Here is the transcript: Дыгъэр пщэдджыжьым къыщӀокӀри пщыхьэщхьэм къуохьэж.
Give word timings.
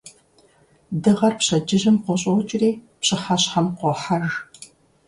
Дыгъэр 1.01 1.33
пщэдджыжьым 1.39 1.97
къыщӀокӀри 2.05 2.71
пщыхьэщхьэм 2.99 3.67
къуохьэж. 3.77 4.27